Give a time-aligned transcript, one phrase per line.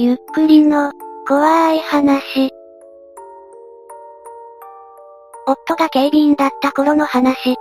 [0.00, 0.92] ゆっくりの、
[1.26, 2.52] 怖い話。
[5.44, 7.56] 夫が警備員だった頃の話。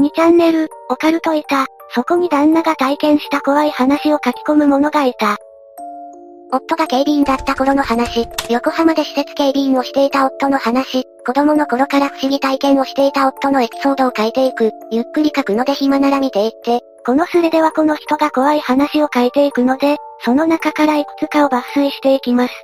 [0.00, 1.66] 2チャンネル、オカルトいた。
[1.90, 5.38] そこに旦那が体験した怖い話を書き込む者がいた。
[6.52, 14.70] 夫が警備員だった頃の話、横浜で施設警備員をしていた夫の話、子供の頃から不思議体験をしていた夫のエピソードを書いていく。
[14.92, 16.80] ゆっくり書くので暇なら見ていって。
[17.04, 22.54] このスレではこの人が怖い話を書いていくので、その中からいくつかを抜粋していきます。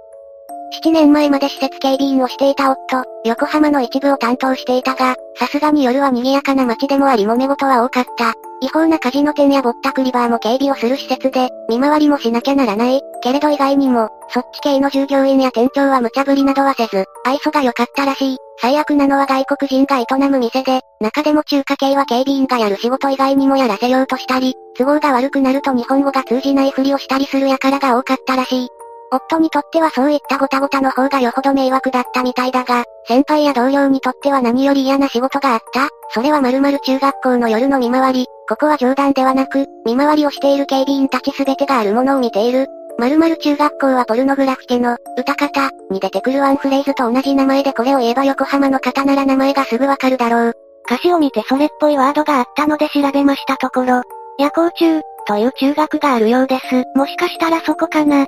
[0.84, 8.34] 7年前まで施設警備員をしていた夫、横浜の一部を担当していたが、さすがに夜は賑やかな街でもあり揉め事は多かった。
[8.60, 13.00] 違法なカジノ店やぼったくりバーも警備をする施設で、見回りもしなきゃならない。
[13.22, 18.36] けれど意外にも、そっち系の従業員や店長は無茶ぶりなどはせず、愛想が良かったらしい。
[18.60, 28.68] 最悪なのは外国人が営む店で、中でも中華系は警備員がやる仕事以外にもやらせようとしたり、都合が悪くなると日本語が通じないふりをしたりする輩が多かったらしい。
[29.10, 38.26] 夫にとってはそういったごたごたの方がよほど迷惑だったみたいだが、先輩や同僚にとっては何より嫌な仕事があったそれは〇〇中学校の夜の見回り。
[38.48, 42.66] ここは冗談ではなく、見回りをしている警備員たちすべてがあるものを見ている。
[42.98, 50.52] 〇〇中学校はポルノグラフィテの、歌方、に出てくるワンフレーズと同じ名前でこれを言えば横浜の方なら名前がすぐわかるだろう。
[50.84, 54.02] 歌詞を見てそれっぽいワードがあったので調べましたところ、
[54.38, 56.84] 夜行中、という中学があるようです。
[56.96, 58.26] もしかしたらそこかな。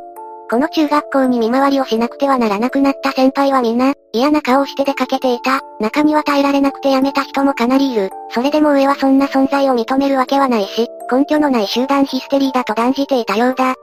[0.50, 5.60] この中学校に見回りをしなくてはならなくなった先輩はみんな、嫌な顔をして出かけていた。
[5.80, 8.10] 中には耐えられなくて辞めた人もかなりいる。
[8.30, 13.74] それでも上はそんな存在を認めるわけはないし、根拠のない集団ヒステリーだと断じていたようだ。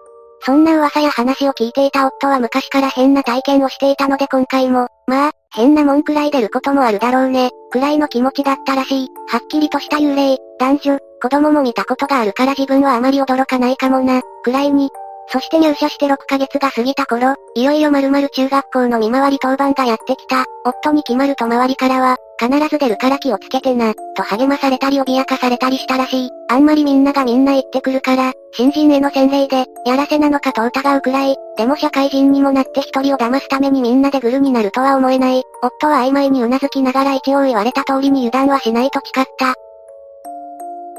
[0.41, 9.07] そんな噂や話を聞いていた夫は昔から変な体験をしていたので今回も、まあ、変なもんくらい出ることもあるだろうね、くらいの気持ちだったらしい。
[9.29, 14.89] はっきりとした幽霊、男女、子供も見たことがあるから自分はあまり驚かないかもな、くらいに、
[15.29, 20.45] そして入社して6ヶ月が過ぎた頃、いよいよ〇〇中学校の見回り当番がやってきた。
[20.63, 26.29] 夫に決まると周りからは、必ず出るから気をつけてな、と励まされたり脅かされたりしたらしい。
[26.49, 35.43] あんまりみんながみんな言ってくるから、新人への洗礼で、やらせなのかと疑うくらい、でも社会人にもなって一人を騙すためにみんなでグルになるとは思えない。
[35.61, 39.55] 夫は曖昧に頷きながら一応言われた通りに油断はしないと誓った。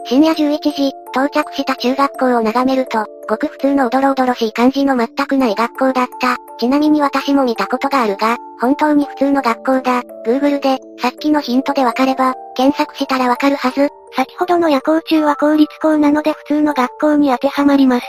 [0.08, 6.38] 深夜11時、到着した中学校を眺めると、ごく普通のおどろおどろしい感じの全くない学校だった。
[6.58, 10.02] ちなみに私も見たことがあるが、本当に普通の学校だ。
[10.24, 13.90] Google で、さっきのヒントでわかれば、検索したらわかるはず。
[14.16, 18.06] 先ほどの夜行中は公立校なので普通の学校に当てはまります。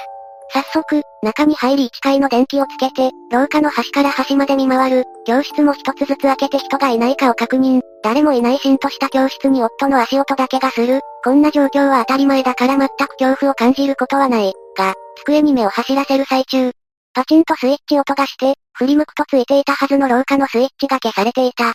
[0.52, 5.04] 早速、中に入り1階の電気をつけて、廊下の端から端まで見回る。
[5.26, 7.82] 教室も一つずつ開けて人がいないかを確認。
[8.04, 11.02] 誰もいないしんとした教室に夫の足音だけがする。
[11.24, 14.54] こんな状況は当たり前だから全く恐怖を感じることはない。
[14.76, 16.72] が、机に目を走らせる最中。
[17.14, 21.74] パチンとスイッチ音がして、振り向くとついていたはずの廊下のスイッチが消されていた。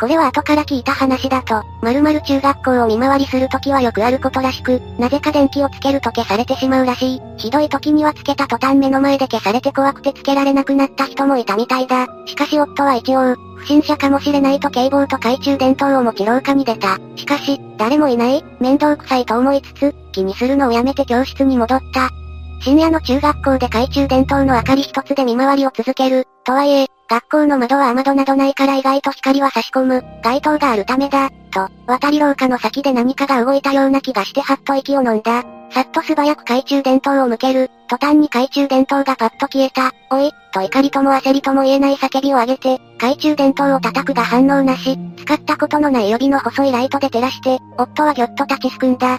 [0.00, 7.20] これは後から聞いた話だと、〇〇中学校を見回りするときはよくあることらしく、なぜか電気をつけると消されてしまうらしい。
[7.36, 12.06] ひどい時にはつけた途端目の前で消されて怖くてつけられなくなった人もいたみたいだ。
[12.24, 16.98] しかし夫は一応、不審者かもしれないと警棒と懐中電灯を持ち廊下に出た。
[17.16, 22.19] しかし、誰もいない、面倒くさいと思いつつ、気にするのをやめて教室に戻った。
[22.60, 26.26] 深夜の中学校で懐中電灯の明かり一つで見回りを続ける。
[26.44, 30.04] とはいえ、学校の窓は雨戸などないから意外と光は差し込む。
[30.22, 31.30] 街灯があるためだ。
[31.50, 35.42] と、渡り廊下の先で何かが動いたような気がしてはっと息を飲んだ。
[35.70, 37.70] さっと素早く懐中電灯を向ける。
[37.88, 39.92] 途端に懐中電灯がパッと消えた。
[40.10, 49.18] おい、と怒りとも焦りとも言えない叫びを上げて、懐中電灯を叩くが反応なし、使ったことのない予備の細いライトで照らして、夫はぎょっと立ちすくんだ。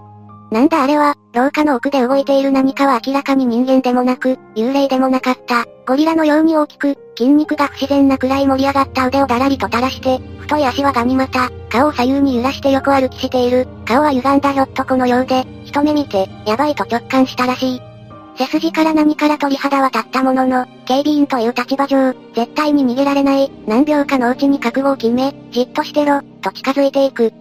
[0.51, 5.65] なんだあれは、廊下の奥で動いている何かは明らかに人間でもなく、幽霊でもなかった。
[5.87, 13.65] ゴリラのように大きく、筋肉が不自然なくらい盛り上がった腕をだらりと垂らして、太い足はガニ股、顔を左右に揺らして横歩きしている。
[13.85, 17.81] 顔は歪んだひょっとこのようで、一目見て、やばいと直感したらしい。
[18.37, 27.31] 背筋から何から鳥肌は立ったものの、警備員という立場上、絶対に逃げられない、何秒かのうちに覚悟を決め、じっとしてろ、と近づいていく。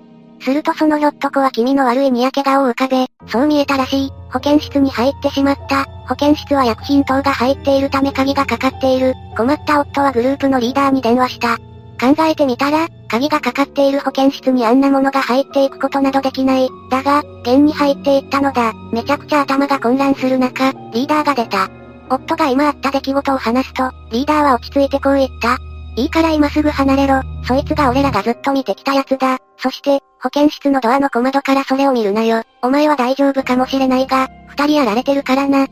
[0.41, 4.11] するとそのひょっとこは気味の悪いにやけ顔を浮かべ、そう見えたらしい。
[4.33, 5.87] 保健室に入ってしまった。
[6.09, 9.15] 保健室は薬品等が入っているため鍵がかかっている。
[9.37, 11.59] 困った夫はグループのリーダーに電話した。
[12.01, 16.69] 考えてみたら、鍵がかかっている保健室にあんなものが入っていくことなどできない。
[16.91, 18.73] だが、現に入っていったのだ。
[18.93, 21.69] めちゃくちゃ頭が混乱する中、リーダーが出た。
[22.09, 25.59] 夫が今あった出来事を話すと、リーダーは落ち着いてこう言った。
[25.97, 27.23] いいから今すぐ離れろ。
[27.45, 29.39] そいつが俺らがずっと見てきたやつだ。
[29.59, 32.43] そして、保健室のドアの小窓からそれを見るなよ。
[32.63, 35.67] お前は大丈夫かもしれないが、二人やられてるからな。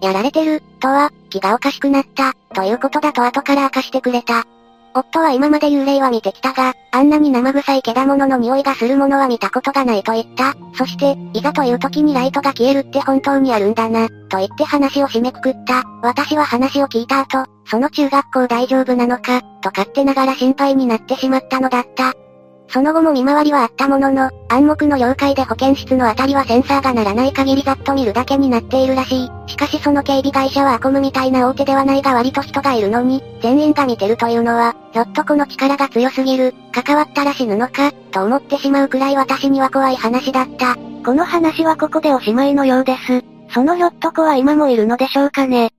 [0.00, 4.44] やられてる、とは、気がおかしくなった、ということだと後から明かしてくれた。
[4.94, 10.54] 夫は今まで幽霊は見てきたが、あんなに生臭い毛玉ものの匂いがするものは見たことがないと言った。
[10.74, 15.84] そして、いざという時にライトが消えるって本当にあるんだな、と言って話を締めくくった。
[16.02, 22.14] 私は話を聞いた後、その中学校大丈夫なのか、と勝手ながら心配になってしまったのだった。
[22.70, 29.30] その後も見回りはあったものの、暗黙の了解で保健室のあたりはセンサーが鳴らない限りざっと見るだけになっているらしい。
[29.46, 40.76] しかしその警備会社はアコムみたいな大手ではないが割と人がいるのに、全員が見てるというのは、ひょっとこの力が強すぎる、関わったら死ぬのか、と思ってしまうくらい私には怖い話だった。
[41.04, 43.24] この話はここでおしまいのようです。
[43.50, 45.72] そのひょっとこは今もいるのでしょうかね。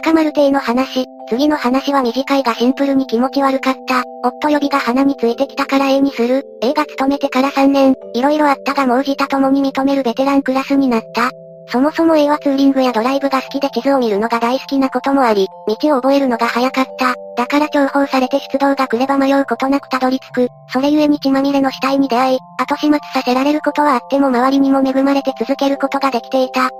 [0.00, 4.02] 赤丸亭の話、次の話は短いがシンプルに気持ち悪かった。
[4.22, 6.44] 夫呼びが鼻についてきたから A にする。
[6.62, 11.30] A が勤めてから3年、色々あったがもう自他共に認めるベテランクラスになった。
[11.68, 17.14] そもそも A はツーリングやドライブが好きで地図を見るのが大好きなこともあり、道を覚えるのが早かった。
[17.36, 20.48] だから重宝されて出動が来れば迷うことなくたどり着く。
[20.68, 26.70] それゆえに血まみれの死体に出会い、後始末させられることはあっても周りにも恵まれて続けることができていた。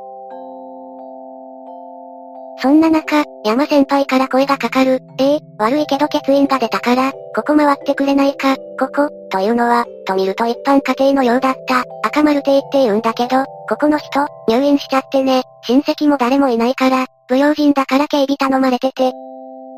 [2.62, 5.00] そんな中、山先輩から声がかかる。
[5.18, 11.84] ええー、悪いけど欠員が出たから、ここ回ってくれないか、ここ、というのは、と見ると一般家庭のようだった。
[12.04, 19.12] 赤丸亭って言うんだけど、ここの人、入院しちゃってね、親戚も誰もいないから、不用心だから警備頼まれてて。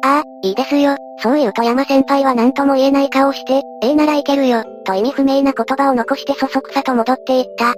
[0.04, 0.96] ああ、いいですよ。
[1.22, 7.74] そう言うと山先輩は何とも言えない顔して、ええー、ならいけるよ、と意味不明な言葉を残してそそくさと戻っていった。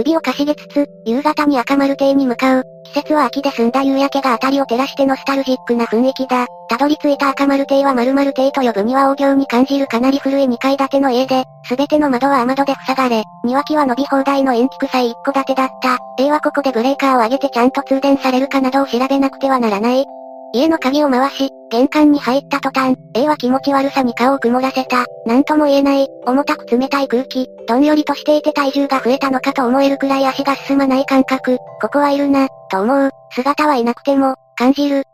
[0.00, 2.64] 首をかしげつつ、夕方に赤丸亭に向かう。
[2.84, 6.46] 季節は秋で澄んだ夕焼けが辺りを照らしてノスタルジックな雰囲気だ。
[6.70, 15.98] たどり着いた赤丸亭は〇〇亭と呼ぶには大行に感じるかなり古い2階建ての家で、すべての窓は雨戸で塞がれ、庭木は伸び放題の円築祭一戸建てだった。
[16.18, 20.06] A はここでブレーカーを上げてちゃんと通電されるかなどを調べなくてはならない。
[20.52, 25.06] 家の鍵を回し、玄関に入った途端、A は気持ち悪さに顔を曇らせた。
[25.26, 33.10] なんとも言えない、重たく冷たい空気、どんよりとしていて体重が増えたのかと思えるくらい足が進まない感覚、ここはいるな、と思う。
[33.32, 35.04] 姿はいなくても、感じる。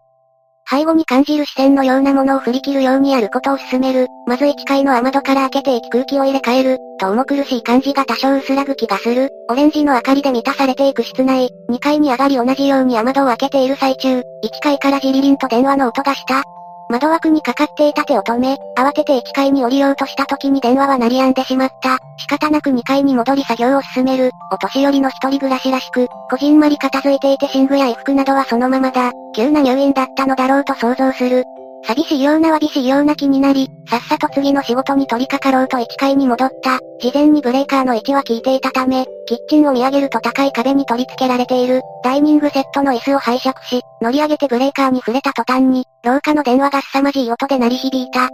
[0.68, 4.08] 背後に感じる視線のようなものを振り切るようにやることを進める。
[4.26, 6.78] まず1階の雨戸から開けていき空気を入れ替える。
[6.98, 9.30] と重苦しい感じが多少薄らぐ気がする。
[9.48, 11.50] オレンジの明かりで満たされていく室内。
[11.70, 14.18] 2階に上がり同じように雨戸を開けている最中。
[14.18, 14.24] 1
[14.60, 16.42] 階からジリリンと電話の音がした。
[16.88, 21.98] 窓枠にかかっていた手を止め、慌てて1階に降りようとした時に電話は鳴り止んでしまった。
[22.16, 24.30] 仕方なく2階に戻り作業を進める。
[24.52, 29.12] お年寄りの一人暮らしらしく、こじんまり片付いていて寝具や衣服などはそのままだ。
[29.34, 31.44] 急な入院だったのだろうと想像する。
[31.86, 36.80] 寂しいようなわびしいような気になり、さっさと次の仕事に取り掛かろうと1階に戻った。
[37.00, 48.30] 事前にブレーカーの位置は聞いていたため、キッチンを見上げると高い壁に取り付けられている、ダイニングセットの椅子を拝借し、乗り上げてブレーカーに触れた途端に、廊下の電話が凄まじい音で鳴り響いた。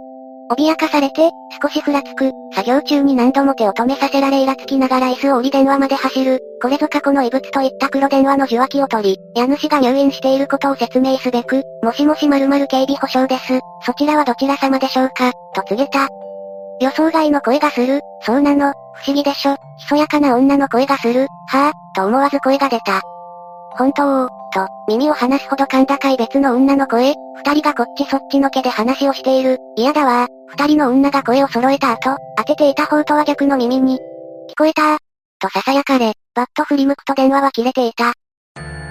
[0.55, 1.29] 脅かされて、
[1.61, 13.59] 少しふらつく、作業中に何度も手を止めさせられイラつきながら椅子を降り電話まで走る、これぞ過去の異物といった黒電話の受話器を取り、家主が入院していることを説明すべく、もしもし〇〇警備保障です。
[13.85, 16.07] そちらはどちら様でしょうか、と告げた。
[16.79, 23.01] 予想外の声がする、そうなの、不思議でしょ、ひそやかな女の声がする、はぁ、と思わず声が出た。
[23.77, 29.57] 本当と、耳を離すほど甲高い別の女の声、二人がこっちそっちの毛で話をしている。
[29.75, 33.95] 嫌だわ二人の女が声を揃えた後、当てていた方とは逆の耳に。
[33.95, 33.99] 聞
[34.57, 34.97] こえた
[35.39, 38.13] と囁かれ、バッと振り向くと電話は切れていた。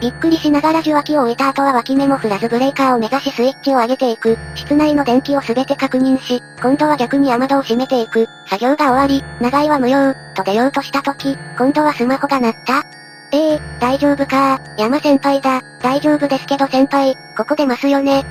[0.00, 4.37] びっくりしながら受話器を置いた後は脇目も振らずブレーカーを目指しスイッチを上げていく。
[4.57, 8.26] 室内の電気をすべて確認し、今度は逆に雨戸を閉めていく。
[8.49, 13.01] 作業が終わり、長いは無用、と出ようとした時、今度はスマホが鳴った。
[13.32, 15.62] ええー、大丈夫か山先輩だ。
[15.82, 18.24] 大丈夫ですけど先輩、ここ出ますよね。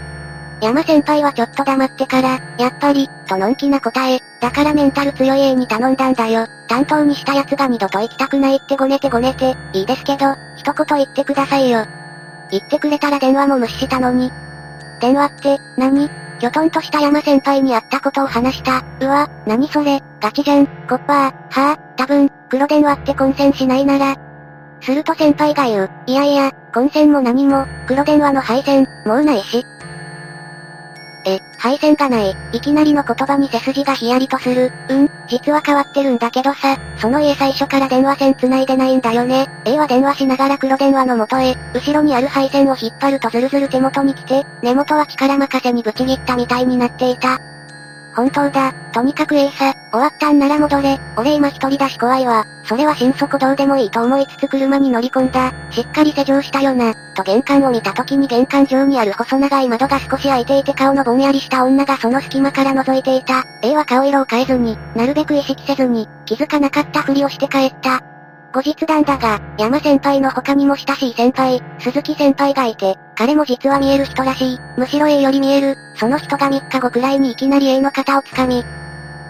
[0.61, 6.45] 山先輩はちょっと黙ってから、やっぱり、とのんきな答え、だからメンタル強い A に頼んだんだよ。
[6.67, 11.83] 担当にした奴が二度と行きたくないってごねてごねて、いいですけど、一言言ってくださいよ。
[12.51, 14.31] 言ってくれたら電話も無視したのに。
[15.01, 16.09] 電話って、何？
[16.39, 18.83] きょとんとした山先輩に会ったことを話した。
[18.99, 24.15] うわ、何それ、ガチじゃん、コッパー、はぁ、あ、多分、黒電話って混戦しないなら、
[24.81, 25.89] すると先輩が言う。
[26.07, 29.63] いやいや、混戦も何も、黒電話の配線、もうないし。
[31.25, 32.35] え、配線がない。
[32.51, 34.71] いきなりの言葉に背筋がヒヤリとする。
[34.89, 39.47] うん、実は変わってるんだけどさ、その家最初から電話線繋いでないんだよね。
[39.65, 47.39] A は電話しながら黒電話の元へ、後ろにある配線を引っ張るとズルズル手元に来て、根元は力任せにぶち切ったみたいになっていた。
[48.15, 48.73] 本当だ。
[48.93, 50.99] とにかく A さ、終わったんなら戻れ。
[51.17, 52.45] 俺今一人だし怖いわ。
[52.65, 55.51] それは心底どうでもいいと思いつつ車に乗り込んだ。
[55.71, 56.93] しっかり施錠したよな。
[57.15, 63.43] と玄関を見た時に玄関上にある細長い窓が少し開いていて顔のぼんやりした女がその隙間から覗いていた。
[63.63, 68.10] A は顔色を変えずに、なるべく意識せずに、気づかなかったふりをして帰った。
[68.53, 74.59] 後日談だが、山先輩の他にも親しい先輩、鈴木先輩がいて、彼も実は見える人らしい。
[74.77, 75.77] むしろ A より見える。
[75.95, 78.63] その人が3日後くらいにいきなり A の肩を掴み、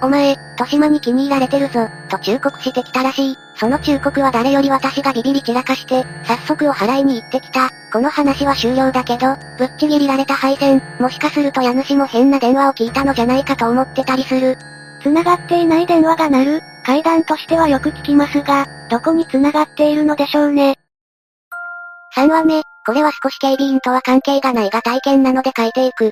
[0.04, 3.38] お前、豊島に気に入られてるぞ、と忠告してきたらしい。
[3.56, 7.70] その忠告は誰より私がビビり散らかして、早速お払いに行ってきた。
[7.94, 14.58] この話は終了だけど、ぶっちぎりられた配線、もしかすると家主も変な電話を聞いたのじゃないかと思ってたりする。
[15.04, 20.76] 繋がっていない電話が鳴る、階段としてはよく聞きますが、どこに繋がっているのでしょうね。
[22.16, 26.12] 3話目、これは少し警備員とは関係がないが体験なので書いていく。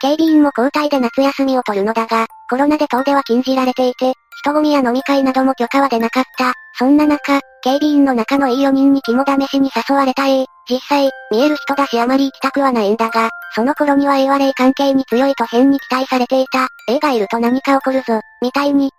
[0.00, 6.52] 警備員も交代で夏休みを取るのだが、コロナで遠出は禁じられていて、人混みや飲み会なども許可は出なかった。
[6.78, 10.46] そんな中、警備員の仲のいい4人に肝試しに誘われた A。
[10.70, 16.68] 実際、見える人だしあまり行きたくはないんだが、その頃には A は霊関係に強いと変に期待されていた。
[16.88, 18.90] A がいると何か起こるぞ、みたいに。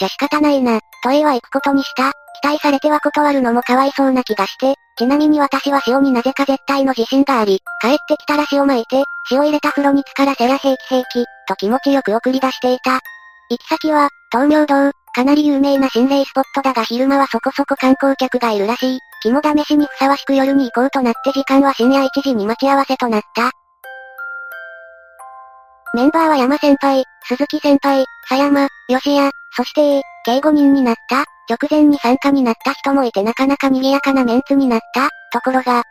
[0.00, 2.12] じゃ仕方ないな、と A は行くことにした。
[2.42, 12.92] 期待されては断るのもかわいそうな気がして、ちなみに私は塩になぜか絶対の自信があり、帰ってきたら塩巻いて、塩入れた風呂に浸からせや平気平気、と気持ちよく送り出していた。
[13.50, 18.98] 行き先は、東明堂、かなり有名な心霊スポットだが昼間はそこそこ観光客がいるらしい。
[19.22, 23.50] 肝試しにふさわしく夜に行こうとなって時間は深夜1時に待ち合わせとなった。
[25.92, 31.24] メンバーは山先輩、鈴木先輩、佐山、吉谷、そして A、計5人になった。
[31.48, 35.08] 直前に参加になった人もいてなかなか賑やかなメンツになった。
[35.32, 35.82] ところが、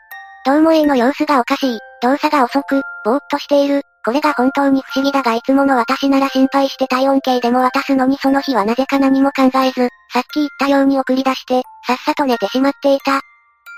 [0.46, 1.80] どうも A の様子がおかしい。
[2.02, 3.82] 動作が遅く、ぼーっとしている。
[4.06, 13.20] これが本当に不思議だがいつもの私なら心配して体温計でも渡すのにその日はなぜか何も考えず、さっき言ったように送り出して、さっさと寝てしまっていた。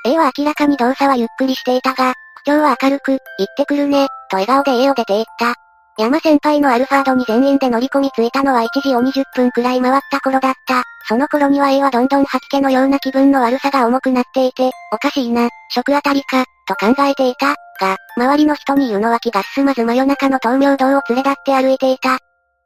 [0.06, 2.14] A は明らかに動作はゆっくりしていたが、
[2.44, 3.20] 口調は明るく、行っ
[3.58, 5.56] てくるね、と笑顔で家を出て行った。
[5.98, 10.84] 山先輩のアルファードに全員で乗り込み着いたのは1時を20分くらい回った頃だった。
[11.08, 17.56] その頃には A はどんどん吐き気のような気分の悪さが重くなっていて、おかしいな、食あたりか、と考えていた。
[17.80, 22.18] が、周りの人に言うのは気が進まず真夜中の東明堂を連れ立って歩いていた。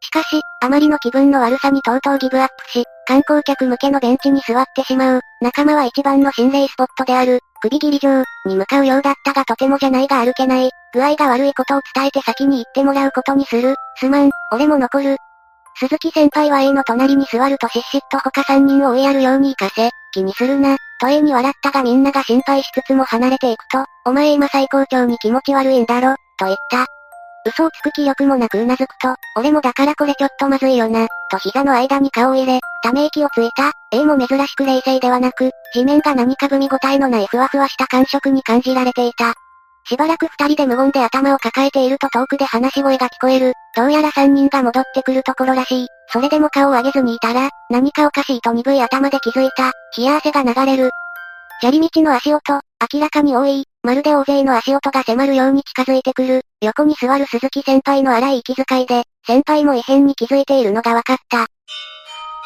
[0.02, 5.22] しかし、あまりの気分の悪さにとうとうギブアップし、観光客向けのベンチに座ってしまう。
[5.42, 10.70] 仲間は一番の心霊スポットである、首切り場に向かうようだったがとてもじゃないが歩けない。
[10.94, 13.76] 具合が悪いことを伝えて先に行ってもらうことにする。
[13.98, 15.18] すまん、俺も残る。
[15.78, 26.95] 鈴木先輩は A の隣に座るとしっしっと他3人を追いやるように行かせ、気にするな、と A に笑ったがみんなが心配しつつも離れていくと、お前今最高潮に気持ち悪いんだろ、と言った。
[27.48, 33.72] 嘘をつく気力もなく頷くと、俺もだからこれちょっとまずいよな、と膝の間に顔を入れ、ため息をついた。
[33.92, 39.34] A も珍しく冷静ではなく、地面が何か踏み応えのないふわふわした感触に感じられていた。
[39.88, 43.54] しばらく二人で無言で頭を抱えていると遠くで話し声が聞こえる。
[43.76, 45.88] どうやら三人が戻ってくるところらしい。
[46.12, 49.72] それでも顔を上げずにいたら、何かおかしいと鈍い頭で気づいた。
[49.96, 50.90] 冷や汗が流れる。
[51.62, 52.60] 砂利道の足音、
[52.94, 53.64] 明らかに多い。
[53.82, 56.42] まるで大勢の足音が迫るように近づいてくる。
[56.62, 61.48] 横に座る鈴木先輩の荒い息遣いで、先輩も異変に気づいているのが分かった。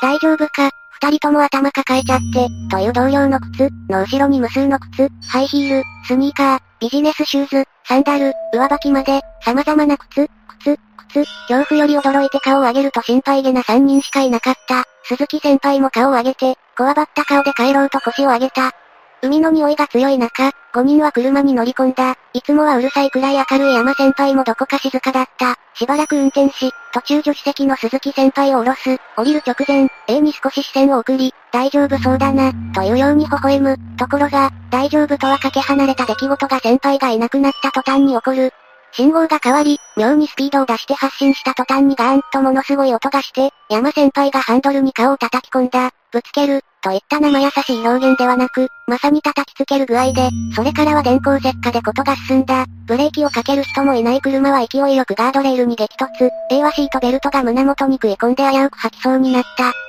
[0.02, 0.70] 大丈夫か？
[1.02, 10.78] 二人とも頭抱えちゃって、という同僚の靴、の後ろに無数の靴、ハイヒール、スニーカー、ビジネスシューズ、サンダル、上履きまで、様々な靴、靴、
[11.10, 14.84] 靴、恐怖より驚いて顔を上げると心配げな三人しかいなかった。
[15.06, 18.72] 鈴木先輩も顔を上げて、こわばった顔で帰ろうと腰を上げた。
[19.22, 22.16] 海の匂いが強い中、5人は車に乗り込んだ。
[22.34, 25.56] いつもはうるさいくらい明るい山先輩もどこか静かだった。
[25.74, 28.98] しばらく運転し、途中助手席の鈴木先輩を降ろす。
[29.18, 33.78] 降りる直前、A に少し視線を送り、大丈夫そうだな、というように微笑む。
[33.98, 38.54] ところが、大丈夫とはかけ離れた出来事が先輩がいなくなった途端に起こる。
[38.94, 45.92] 信号が変わり、妙にスピードを出して発進した途端にガーンとものすごい音がして、山先輩がハンドルに顔を叩き込んだ。
[46.12, 52.66] ぶつける、といった生優しい表現ではなく、まさに叩きつける具合で、それからは電光石火でことが進んだ。
[52.88, 56.30] ブレーキをかける人もいない車は勢いよくガードレールに激突。
[56.52, 59.89] A はシートベルトが胸元に食い込んで危うく吐きそうになった。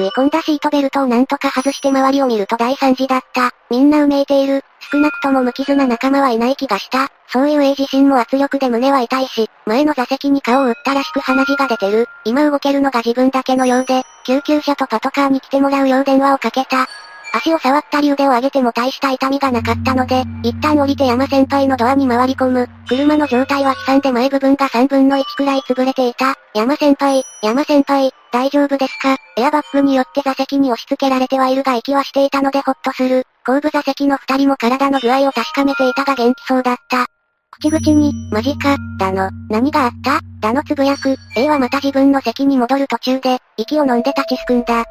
[0.00, 3.52] 食い込んだシートベルトをなんとか外して周りを見ると大惨事だった。
[3.68, 4.64] みんなうめいている。
[4.90, 7.08] 少なくとも無傷な仲間はいない気がした。
[7.28, 12.06] そういう A 自身も圧力で胸は痛いし、前の座席に顔を打ったらしく鼻血が出てる。
[12.24, 16.86] 今動けるのが自分だけのようで、救急車とパトカーに来てもらうよう電話をかけた。
[17.32, 22.68] 足を触ったり腕を上げても大した痛みがなかったので、一旦降りて山先輩のドアに回り込む。
[22.88, 26.34] 車の状態は悲惨で前部分が3分の1くらい潰れていた。
[26.54, 29.16] 山先輩、山先輩、大丈夫ですか？
[29.36, 33.24] エアバッグによって座席に押し付けられてはいるが息はしていたのでほっとする。
[33.44, 37.06] 後部座席の二人も体の具合を確かめていたが元気そうだった。
[37.50, 40.20] 口々に、マジか、だの、何があった？
[40.40, 44.84] だのつぶやく、A はまた自分の席に戻る途中で、息を飲んで立ちすくんだ。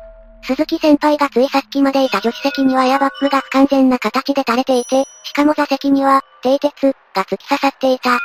[0.43, 8.19] 鈴木先輩がついさっきまでいた助手席にはエアバッグが不完全な形で垂れていて、しかも座席には、蹄鉄、が突き刺さっていた。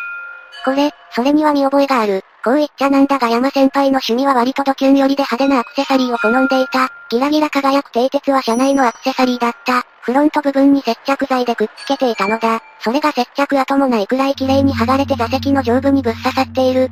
[0.64, 2.22] これ、それには見覚えがある。
[2.44, 6.90] こう言っちゃなんだが山先輩の趣味は割とドキュン寄りで派手なアクセサリーを好んでいた。
[7.08, 9.82] ギラギラ輝く蹄鉄は車内のアクセサリーだった。
[10.02, 12.60] フロント部分に接着剤でくっつけていたのだ。
[12.80, 16.90] それが接着跡もないくらい綺麗に剥がれて座席の上部にぶっ刺さっている。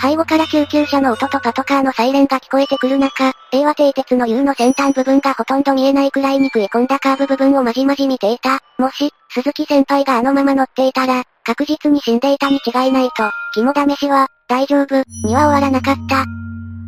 [0.00, 8.60] 背後から救急車の音とパトカーのサイレンが聞こえてくる中、A は蹄鉄の U の先端部分がほとんど見えないくらいに食い込んだカーブ部分をまじまじ見ていた。
[8.78, 16.24] もし、鈴木先輩があのまま乗っていたら、確実に死んでいたに違いないと、肝試しは、大丈夫、には終わらなかった。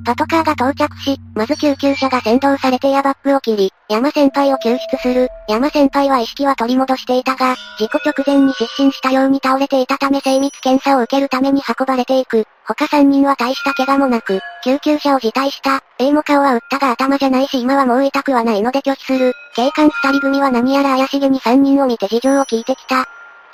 [0.04, 5.28] パトカーが到着し、まず救急車が先導されてエアバッグを切り、山先輩を救出する。
[5.48, 12.44] 山先輩は意識は取り戻していたが、事故直前に失神したように倒れていたため精密検査を受けるために運ばれていく。
[12.68, 15.80] 他3人は大した怪我もなく、救急車を辞退した。
[15.98, 19.32] A も顔は打ったが頭じゃないし今はもう痛くはないので拒否する。
[19.56, 23.06] 警官2人組は何やら怪しげに3人を見て事情を聞いてきた。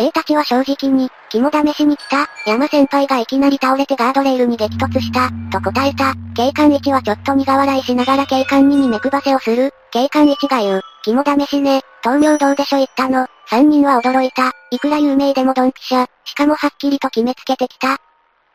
[0.03, 6.15] A たちは正直に、肝試しに来た、山先輩がいきなり倒れてガードレールに激突した、と答えた。
[6.35, 9.71] 警官1はちょっと苦笑いしながら警官2に目配せをする。
[9.93, 13.29] 警官1が言う、肝試しね、豆苗どうでしょ言ったの。
[13.49, 14.51] 3人は驚いた。
[14.73, 16.09] いくら有名でもドンピシャ。
[16.25, 17.99] しかもはっきりと決めつけてきた。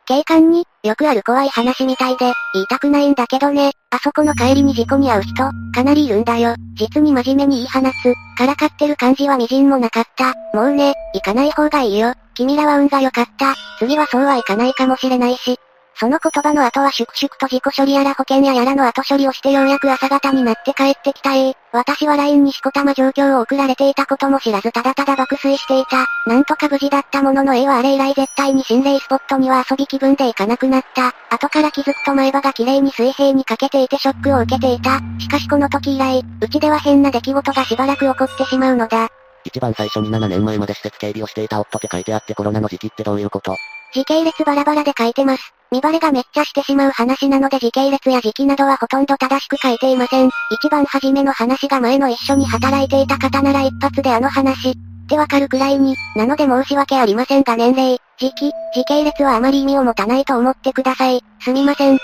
[0.08, 6.54] 警官に、よくある怖い話みたいで、言いたくないんだけどね、あそこの帰りに事故に遭う人、かなりいるんだよ。
[6.76, 8.14] 実に真面目に言い放つ。
[8.38, 10.32] からかってる感じは微塵もなかった。
[10.56, 12.14] もうね、行かない方がいいよ。
[12.32, 13.54] 君らは運が良かった。
[13.78, 15.58] 次はそうはいかないかもしれないし、
[16.00, 21.54] その言葉の後は粛々と事故処理やら保険ややらの後処理をしてようやく朝方になって帰ってきた A。
[21.72, 26.06] 私は LINE にしこたま状況を送られていたことも知らずただただ爆睡していた。
[26.26, 31.12] なんとか無事だったものの A はあれ以来絶対に心霊スポットには遊び気分で行かなくなった。
[31.30, 35.00] 後から気づくと前歯が綺麗に水平にかけていてショックを受けていた。
[35.18, 39.08] しかしこの時以来、うちでは変な出来事がしばらく起こってしまうのだ。
[39.44, 43.56] 一番最初に7年前まで施設警備をしていた夫って書いてあってコロナの時期ってどういうこと？
[43.92, 45.52] 時系列バラバラで書いてます。
[45.70, 50.30] 見バレがめっちゃしてしまう話なので時系列や時期などはほとんど正しく書いていません。
[50.50, 54.74] 一番初めの話が前の一緒に働いていた方なら一発であの話、っ
[55.08, 61.22] てわかるくらいに、なので申し訳ありませんが年齢、時期、時系列はあまり意味を持たないと思ってください。
[61.40, 61.98] すみません。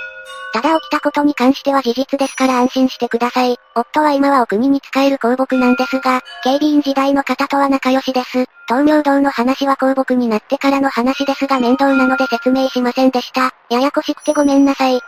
[0.52, 3.56] ただ起きたことに関しては事実ですから安心してください。
[3.74, 8.46] 夫は今はお国に仕える公僕なんですが、警備員時代の方とは仲良しです。
[8.68, 13.52] 東明堂の話は公僕になってからの話ですが面倒なので説明しませんでした。
[13.68, 15.00] ややこしくてごめんなさい。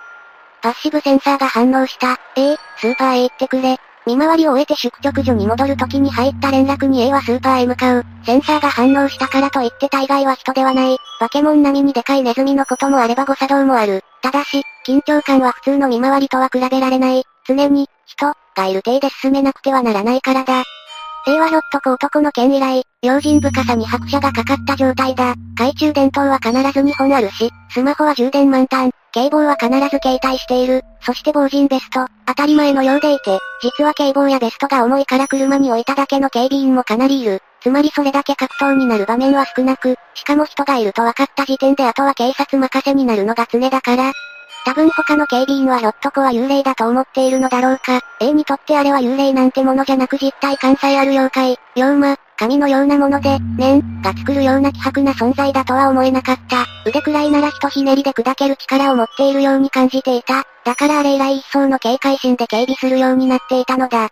[0.62, 2.18] パッシブセンサーが反応した。
[2.36, 3.78] えー、スーパーへ行ってくれ。
[4.06, 8.04] 見回りを終えて宿直所に戻る時に入った連絡に A はスーパーへ向かう。
[8.24, 10.98] センサーが反応したからといって大概は人ではない。
[11.18, 14.04] 化け物並みにでかいネズミのこともあれば誤作動もある。
[14.26, 17.22] ただし、緊張感は普通の見回りとは比べられない。
[17.46, 20.64] 常に、人、がいる体で進めなくてはならないからだ。
[21.28, 25.34] A はひょっとこ男の件以来、用心深さに拍車がかかった状態だ。
[25.54, 30.82] 懐中電灯は必ず2本あるし、スマホは充電満タン、警棒は必ず携帯している。
[31.02, 37.42] そして防塵ベスト、当たり前のようでいて、実は警棒やベストが重いから車に置いただけの警備員もかなりいる。
[37.66, 44.12] つまりそれだけ格闘になる場面は少なく、しかも人がいると分かった時点であとは警察任せになるのが常だから、
[44.64, 48.02] 多分他の警備員はひょっとこは幽霊だと思っているのだろうか。
[48.20, 56.66] A にとってあれは幽霊なんてものじゃなく実体関西ある妖怪、妖魔、神のようなもので、念、が作るような希薄な存在だとは思えなかった。
[56.88, 60.44] 腕くらいなら一ひねりで砕ける力を持っているように感じていた。
[60.64, 64.10] だからあれ以来一層の警戒心で警備するようになっていたのだ。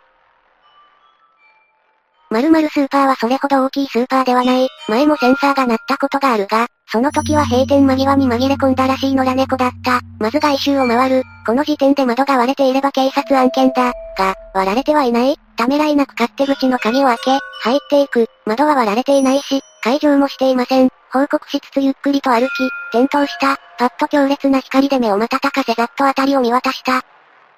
[2.31, 4.69] 〇〇スーパーはそれほど大きいスーパーではない。
[4.89, 10.01] 前もセンサーが鳴ったことがあるが、その時は閉店間際に紛れ込んだらしい野良猫だった。
[10.19, 11.23] まず外周を回る。
[11.47, 13.93] この時点で窓が割れていれば警察案件だ。
[14.17, 15.37] が、割られてはいない。
[15.57, 18.27] ためらいなく勝手口の鍵を開け、入っていく。
[18.47, 20.89] 窓は割られていないし、解錠もしていません。
[21.13, 22.51] 報告しつつゆっくりと歩き、
[22.93, 23.57] 転倒した。
[23.79, 27.03] パッと強烈な光で目を瞬かせざっと辺りを見渡した。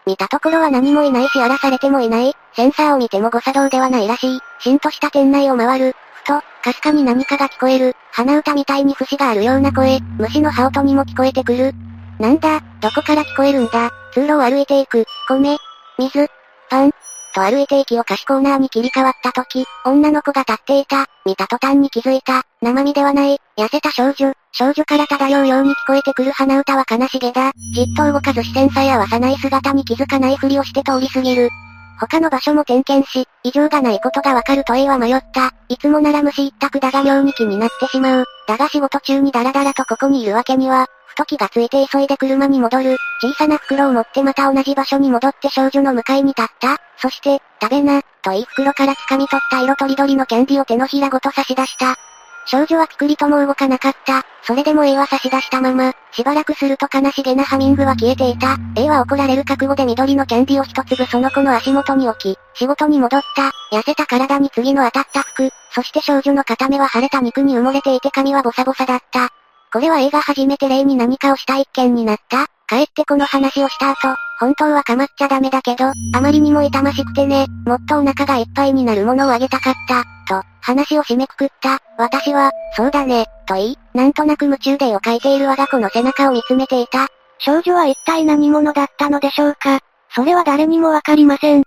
[0.07, 2.33] 見たところは何もいないし荒らされてもいない。
[2.55, 4.41] センサーを見ても誤作動ではないらしい。
[4.61, 5.97] しんとした店内を回る。
[6.15, 7.97] ふと、かすかに何かが聞こえる。
[8.13, 10.01] 鼻歌みたいに節があるような声。
[10.19, 11.75] 虫の羽音にも聞こえてくる。
[12.21, 13.91] なんだ、どこから聞こえるんだ。
[14.13, 15.05] 通路を歩いていく。
[15.29, 15.59] 米、
[15.99, 16.29] 水、
[16.71, 16.93] パン、
[17.35, 27.53] と歩いて息を貸しコーナーに切り替わった時、女の子が立っていた、見た途端に気づいた、生身ではない、痩せた少女、少女から漂うように聞こえてくる鼻歌は悲しげだ。
[27.75, 31.51] じっと動かず視線さえ合わさない姿に気づかないふりをして通り過ぎる。
[32.01, 35.53] 他の場所も点検し、異常がないことがわかると A は迷った。
[35.69, 38.25] いつもなら虫一択だが妙に気になってしまう。
[38.49, 42.97] だが仕事中にダラダラとここにいるわけには、ふと気がついて急いで車に戻る。
[43.21, 46.79] 小さな袋を持ってまた同じ場所に戻って少女の向かいに立った。
[46.99, 51.97] そして、食べな、と言い袋から掴み取った色とりどりのキャンディを手のひらごと差し出した。
[52.47, 54.23] 少女はピクリとも動かなかった。
[54.43, 58.57] それでも A は差し出したまま、しばらくすると悲しげなハミングは消えていた。
[58.77, 63.77] A は怒られる覚悟で緑のキャンディを一粒その子の足元に置き、仕事に戻った。
[63.77, 69.31] 痩せた体に次の当たった服、そして少女の片目は腫れた肉に埋もれていて髪はボサボサだった。
[69.73, 81.79] これは A が初めて霊に何かをした一件になった帰ってこの話をした後、本当は構っちゃダメだけど、あまりにも痛ましくてね、もっとお腹がいっぱいになるものをあげたかった、と、話を締めくくった。
[81.97, 87.07] 私は、そうだね、と言い、なんとなく夢中で絵を描いている我が子の背中を見つめていた。
[87.39, 89.81] 少女は一体何者だったのでしょうか
[90.15, 91.63] それは誰にもわかりません。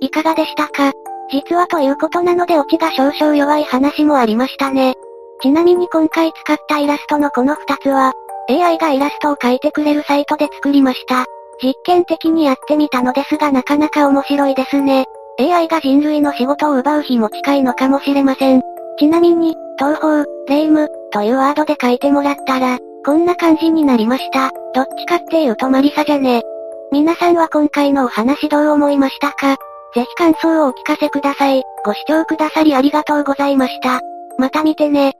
[0.00, 0.92] いかがでしたか
[1.30, 4.94] 実はということなのでオチが少々弱い話もありましたね。
[5.42, 8.12] ちなみに今回使ったイラストのこの二つは、
[8.48, 11.24] AI がイラストを描いてくれるサイトで作りました。
[11.62, 15.04] 実験的にやってみたのですがなかなか面白いですね。
[15.38, 18.62] AI が人類の仕事を奪う日も近いのかもしれません。
[18.98, 24.50] ちなみに、東方、霊夢、というワードで書いてもらったら、こんな感じになりました。
[24.74, 26.42] どっちかっていうとマリサじゃね。
[26.90, 29.56] 皆さんは今回のお話どう思いましたか？
[29.94, 31.62] ぜひ感想をお聞かせください。
[31.84, 34.00] ご視聴くださりありがとうございました。
[34.38, 35.18] また見てね。